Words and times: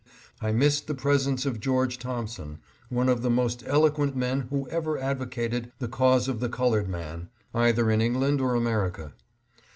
I 0.41 0.51
missed 0.51 0.87
the 0.87 0.95
presence 0.95 1.45
of 1.45 1.59
George 1.59 1.99
Thompson, 1.99 2.57
one 2.89 3.07
of 3.07 3.21
the 3.21 3.29
most 3.29 3.61
eloquent 3.67 4.15
men 4.15 4.47
who 4.49 4.67
ever 4.69 4.97
advocated 4.97 5.71
the 5.77 5.87
cause 5.87 6.27
of 6.27 6.39
the 6.39 6.49
colored 6.49 6.89
man, 6.89 7.29
either 7.53 7.91
in 7.91 8.01
England 8.01 8.41
or 8.41 8.55
America. 8.55 9.13